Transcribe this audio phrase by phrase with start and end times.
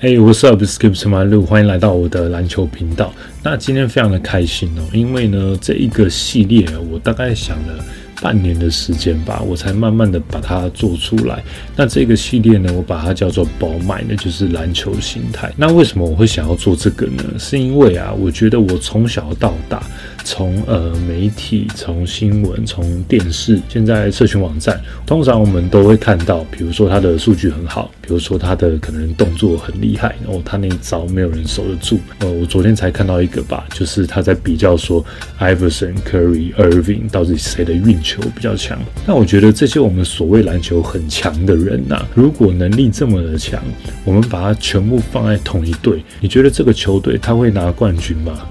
[0.00, 0.62] Hey, what's up?
[0.64, 3.12] Skip to my 路，欢迎来到我的篮球频道。
[3.42, 7.84] 那今天非常的开心哦，因为呢，这一个系列我大概想了
[8.22, 11.42] 半年的时间吧，我才慢慢的把它做出来。
[11.74, 15.52] 那这个系列呢，我把它叫做“宝买”，那，就是篮球心态。
[15.56, 17.24] 那为什么我会想要做这个呢？
[17.36, 19.82] 是因为啊，我觉得我从小到大。
[20.24, 31.98] 从呃媒体、从新闻、从电视，现在社群网站，通常我们都会看到，比如说他的数据很好，比如说他的可能动作很厉害，然哦，他那一招没有人守得住。
[32.20, 35.04] 呃，我昨天才看到一个吧，就是他在比较说
[35.38, 38.78] ，Iverson、Curry、Irving 到底谁的运球比较强。
[39.06, 43.62] 那我觉得这些我们所谓篮球很强的人呐，如果能力这么的强，
[44.04, 48.46] 我们把它全部放在同一队，你觉得这个球队他会拿冠军吗？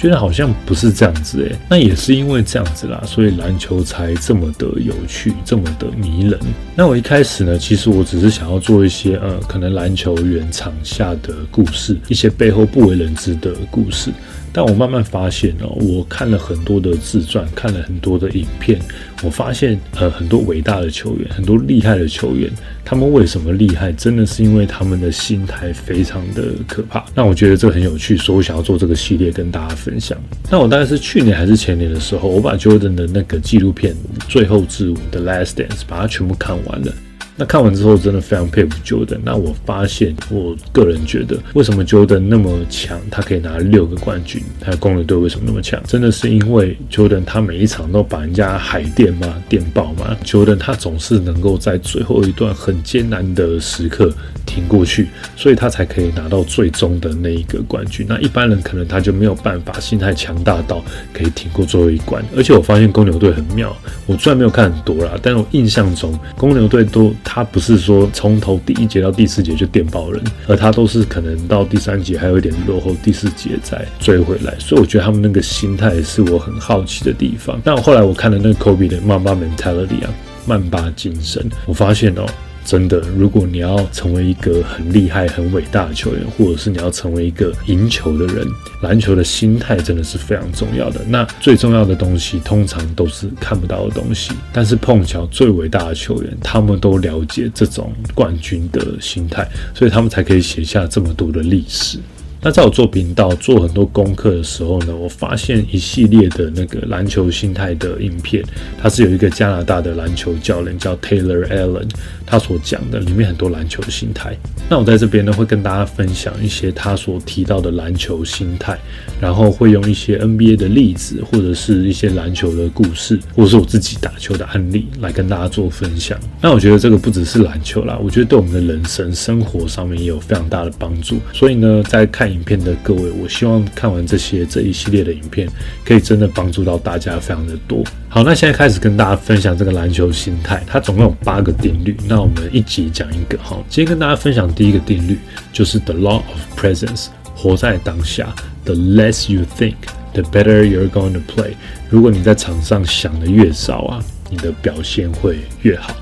[0.00, 6.40] 觉得好像不是这样子诶，那也是因为这样子啦，所以篮球才这么的有趣，这么的迷人。
[6.74, 14.10] 那我一开始呢，其实我只是想要做一些呃，可能篮球员场下的故事，一些背后不为人知的故事。
[14.52, 18.78] 但我慢慢发现哦，我看了很多的自传，看了很多的影片，
[19.22, 22.50] 我发现呃很多伟大的球员，很多厉害的球员，
[22.84, 23.92] 他们为什么厉害？
[23.92, 27.04] 真的是因为他们的心态非常的可怕。
[27.14, 30.18] 那我觉得这个很有趣，所以我想要做这个系列跟大家分享。
[30.50, 33.94] 那我大概是去年还是前年的时候，我把 Jordan 的那个纪录片
[34.28, 36.92] 《最后之舞》的 Last Dance 把它全部看完了。
[37.40, 39.20] 那看完之后，真的非常佩服 Jordan。
[39.24, 44.42] 那我发现，我个人觉得，为什么 Jordan 那么强，他可以拿六个冠军？
[44.60, 45.82] 他的公牛队为什么那么强？
[45.86, 49.42] 真的是因为 Jordan 他每一场都把人家海电吗？
[49.48, 54.12] 电爆吗？Jordan 他总是能够在最后一段很艰难的时刻
[54.44, 58.04] 挺过去，所以他才可以拿到最终的那一个冠军。
[58.06, 62.22] 那一般人可能他就没有办法，心态强大到可以挺过最后一关。
[62.36, 63.74] 而且我发现公牛队很妙，
[64.04, 67.14] 我虽然没有看很多啦，但我印象中公牛队都。
[67.32, 74.52] 他不是说从头第一节到第四节就电爆人，而他都是可能到第三节还有一点落后，第四节再追回来。
[74.58, 77.60] 所以我觉得他们那个心态是我很好奇的地方。
[77.64, 80.10] 那后来我看了那个 Kobe 的曼巴 mentality 啊，
[80.44, 82.26] 曼巴精神，我发现哦。
[82.70, 88.46] 真的，如果你要成为一个很厉害、很伟大的球员，或者是你要成为一个赢球的人，
[88.82, 91.00] 篮球的心态真的是非常重要的。
[91.08, 94.30] 那最重要的东西，通常都是看不到的东西。
[94.52, 99.44] 但是碰巧最伟大的球员，他们都了解这种冠军的心态，
[99.74, 101.98] 所以他们才可以写下这么多的历史。
[102.42, 108.42] 那在我做频道、做很多功课的时候呢，我发现一系列的那个篮球心态的影片，
[108.80, 111.90] 它是有一个加拿大的篮球教练叫 Taylor Allen，
[112.24, 114.34] 他所讲的里面很多篮球心态。
[114.70, 118.78] 那我在这边呢会跟大家分享一些他所提到的篮球心态，
[119.20, 126.18] 然后会用一些 NBA 的例子，或者是一些篮球的故事，或者是我自己打球的案例来跟大家做分享。
[126.40, 131.18] 那我觉得这个不只是篮球啦，我觉得对我们的人生、生活上面也有非常大的帮助。
[131.34, 132.29] 所以呢，在看。
[132.30, 135.48] 影片的各位，我希望看完这些这一系列的影片，
[135.84, 137.84] 可以真的帮助到大家非常的多。
[138.08, 141.96] 好，那现在开始跟大家分享这个篮球心态，它总共有八个定律。
[142.08, 143.56] 那我们一集讲一个哈。
[143.68, 145.18] 今天跟大家分享第一个定律，
[145.52, 148.34] 就是 The Law of Presence，活在当下。
[148.64, 149.76] The less you think,
[150.12, 151.54] the better you're going to play。
[151.88, 155.94] 如果你在场上想的越少啊，你的表现会越好。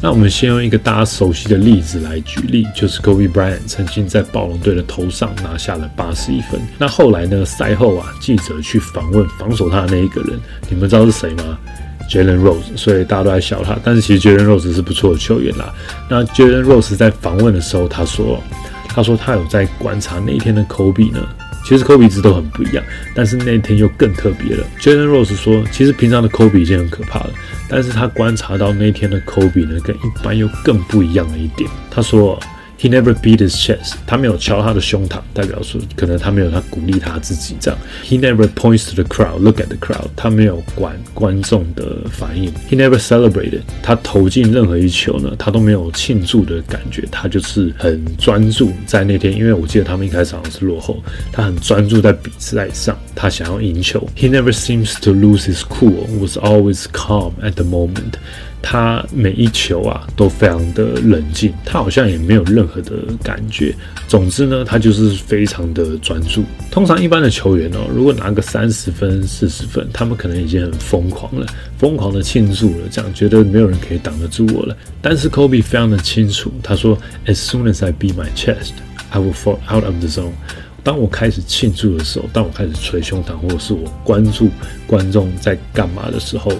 [0.00, 6.60] 那我们先用一个大家熟悉的例子来举例，就是 Kobe Bryant 曾经在暴龙队的头上拿下了八十一分。
[6.78, 7.44] 那后来呢？
[7.44, 10.38] 赛后啊，记者去访问防守他的那一个人，
[10.70, 11.58] 你们知道是谁吗
[12.08, 12.76] ？Jalen Rose。
[12.76, 15.74] 所以大家都在笑他，但是其实 Jalen Rose 是不错的球员啦。
[16.08, 18.40] 那 Jalen Rose 在访问的时候，他说
[18.88, 21.26] ：“他说他有在观察那一天的 Kobe 呢。”
[21.68, 22.82] 其实科比一直都很不一样，
[23.14, 24.66] 但是那天又更特别了。
[24.80, 27.30] Jalen Rose 说，其实平常的科比已经很可怕了，
[27.68, 31.68] 但是他观察到那天的科比呢，跟一般又更不一样了一点。
[31.90, 32.40] 他说。
[32.80, 37.78] He never beat his chest，他没有敲他的胸膛，代表说可能他没有他鼓励他自己这样。
[38.04, 42.52] He never points to the crowd，look at the crowd，他没有管观众的反应。
[42.70, 49.36] He never celebrated，他投进任何一球呢，他都没有庆祝的感觉，他就是很专注在那天。
[49.36, 51.02] 因为我记得他们一开始好像是落后，
[51.32, 54.08] 他很专注在比赛上，他想要赢球。
[54.16, 58.14] He never seems to lose his cool，was always calm at the moment。
[58.60, 63.74] 他每一球啊都非常的冷静，他好像也没有任何的感觉。
[64.06, 66.44] 总之呢，他就是非常的专注。
[66.70, 71.46] 通常一般的球员哦，如果拿个三十分、四十分，他们可能已经很疯狂了，
[71.78, 74.76] 疯狂的庆祝了，这样觉得没有人可以挡得住我了。
[75.00, 78.72] 但是 Kobe 非常的清楚，他说：“As soon as I beat my chest,
[79.10, 80.32] I will fall out of the zone。”
[80.82, 84.48] 当我开始庆祝的时候，当我开始捶胸膛，或者是我关注
[84.86, 86.50] 观众在干嘛的时候。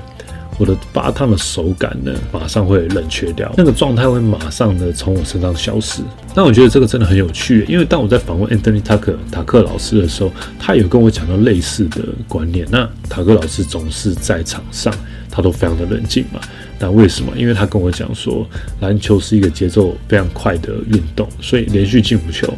[0.59, 6.03] 我的发烫的手感呢，马上会冷却掉，那个状态会马上的从我身上消失。
[6.35, 12.67] 但我觉得这个真的很有趣，因为当我在访问 Anthony Tucker 塔克老师的时候，他有跟我讲到类似的观念。
[12.71, 14.93] 那塔克老师总是在场上，
[15.31, 16.41] 他都非常的冷静嘛。
[16.81, 17.33] 那为什么？
[17.37, 18.47] 因为他跟我讲说，
[18.81, 22.53] 篮球是一个节奏非常快的运动，所以连续进五球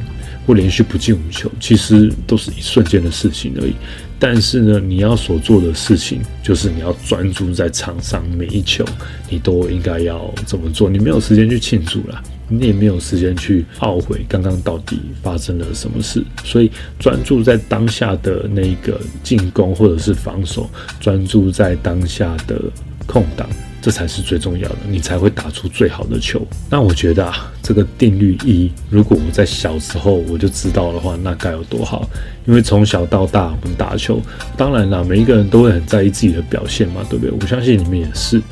[0.51, 3.73] 或连续不进五球，其实都是一瞬间的事情而已。
[4.19, 8.85] 但是呢，你要所做的事情就是你要专注在场上每一球，
[9.29, 10.91] 你都应该要怎么做？
[10.91, 16.21] 你没有时间去庆祝了，你也没有时间去懊悔刚刚到底发生了什么事。
[16.43, 16.69] 所以
[16.99, 20.69] 专注在当下的那个进攻或者是防守，
[20.99, 22.61] 专注在当下的
[23.07, 23.49] 空档。
[23.81, 26.47] 这才是最重要的，你才会打出最好的球。
[26.69, 32.09] 那我觉得啊，这个定律一，如果我在小时候我就知道的话，那该有多好！
[32.47, 34.21] 因为从小到大我们打球，
[34.57, 37.35] 当然啦，每一个人都会很在意自己的表现嘛，对不对？
[37.41, 38.43] 我相信你们也是。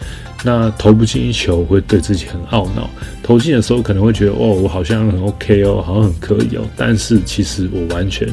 [0.44, 2.88] 那投不进一球会对自己很懊恼，
[3.22, 6.62] 投进的时候可能会觉得哦，我好像很 OK 哦，好像很可以哦。
[6.76, 8.28] 但是其实我完全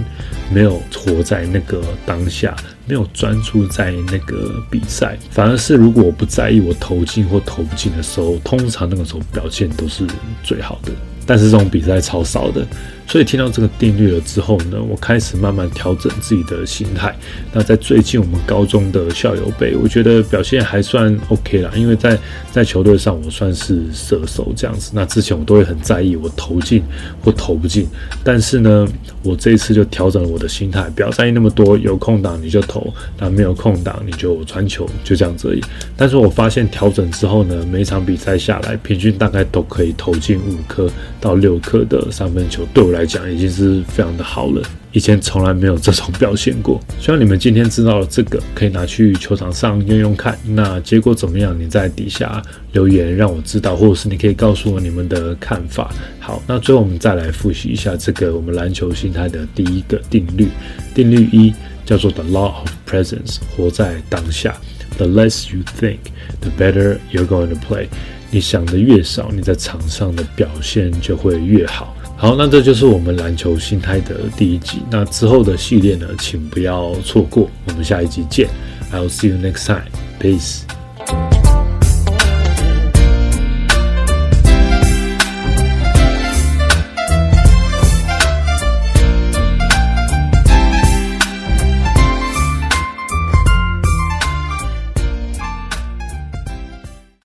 [0.54, 2.56] 没有活在那个当下，
[2.86, 10.06] 没有专注在那个比赛，反而是如果我不在意我投进或投不进的时候，通常那个时候表现都是
[10.44, 10.92] 最好的。
[11.26, 12.66] 但是这种比赛超少的。
[13.08, 17.16] 所以听到这个定律了之后呢，我开始慢慢调整自己的心态。
[17.54, 22.18] 那在最近我们高中的校友杯，我觉得表现还算 OK 啦，因为在
[22.52, 24.90] 在球队上我算是射手这样子。
[24.96, 26.82] 那之前我都会很在意我投进
[27.24, 27.88] 或投不进，
[28.24, 28.88] 但是呢，
[29.22, 35.62] 我这一次就调整了我的心态，不要在意那么多，有空档你就投，那没有空档你就传球，就这样子而已。
[35.96, 40.90] 但是我发现调整之后呢，每场比赛下来，平均大概都可以投进五颗
[41.26, 42.92] 到六颗的三分球，对我。
[42.96, 44.62] 来讲已经是非常的好了，
[44.92, 46.80] 以前从来没有这种表现过。
[47.02, 50.38] 希望你们今天知道了这个，可以拿去球场上用用看。
[50.46, 51.60] 那结果怎么样？
[51.60, 52.42] 你在底下
[52.74, 55.92] 留言让我知道，或者是你可以告诉我你们的看法。
[56.20, 60.48] 好，那最后我们再来复习一下这个我们篮球心态的第一个定律。
[60.94, 61.54] 定律一
[61.86, 64.56] 叫做 The Law of Presence，活在当下。
[64.98, 65.98] The less you think,
[66.40, 67.88] the better you're going to play。
[68.32, 71.96] 你想的越少，你在场上的表现就会越好。
[72.18, 74.80] 好，那这就是我们篮球心态的第一集。
[74.90, 77.50] 那之后的系列呢，请不要错过。
[77.68, 78.48] 我们下一集见。
[78.92, 79.86] I'll see you next time.
[80.20, 81.45] Peace.